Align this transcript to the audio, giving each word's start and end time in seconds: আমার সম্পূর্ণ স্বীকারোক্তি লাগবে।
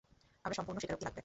আমার 0.45 0.57
সম্পূর্ণ 0.59 0.77
স্বীকারোক্তি 0.81 1.05
লাগবে। 1.07 1.19